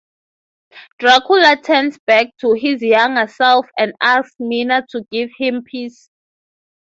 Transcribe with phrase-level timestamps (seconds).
[0.97, 6.09] Dracula turns back to his younger self and asks Mina to give him peace.